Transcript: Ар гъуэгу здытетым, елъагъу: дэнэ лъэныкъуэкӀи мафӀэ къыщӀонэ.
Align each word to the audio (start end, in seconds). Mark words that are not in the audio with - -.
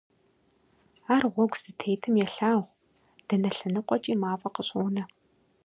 Ар 1.15 1.23
гъуэгу 1.33 1.57
здытетым, 1.59 2.13
елъагъу: 2.25 2.63
дэнэ 3.27 3.49
лъэныкъуэкӀи 3.55 4.13
мафӀэ 4.21 4.49
къыщӀонэ. 4.55 5.03